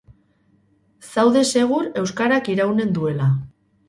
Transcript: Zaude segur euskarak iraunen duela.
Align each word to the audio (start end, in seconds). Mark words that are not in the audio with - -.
Zaude 1.09 1.43
segur 1.57 1.83
euskarak 2.03 2.49
iraunen 2.55 2.97
duela. 2.97 3.29